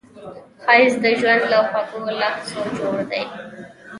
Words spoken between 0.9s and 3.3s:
د ژوند له خوږو لحظو جوړ دی